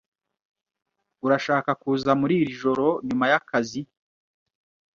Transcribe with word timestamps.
Urashaka 1.25 1.71
kuza 1.81 2.11
muri 2.21 2.33
iri 2.41 2.53
joro 2.61 2.87
nyuma 3.07 3.25
yakazi? 3.31 3.81